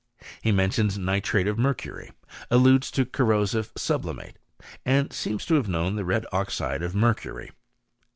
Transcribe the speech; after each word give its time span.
He 0.41 0.51
mentions 0.51 0.97
nitrate 0.97 1.45
of 1.47 1.59
mercury, 1.59 2.11
alludes 2.49 2.89
to 2.89 3.05
corrosive 3.05 3.71
sublimate, 3.77 4.39
and 4.83 5.13
seems 5.13 5.45
to 5.45 5.53
have 5.53 5.69
known 5.69 5.95
the 5.95 6.03
red 6.05 6.25
oxide 6.31 6.81
of 6.81 6.95
mercury. 6.95 7.51